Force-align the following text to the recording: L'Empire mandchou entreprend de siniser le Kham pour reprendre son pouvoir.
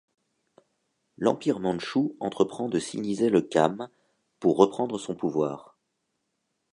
L'Empire 1.19 1.59
mandchou 1.59 2.17
entreprend 2.19 2.69
de 2.69 2.79
siniser 2.79 3.29
le 3.29 3.43
Kham 3.43 3.87
pour 4.39 4.57
reprendre 4.57 4.97
son 4.97 5.13
pouvoir. 5.13 5.77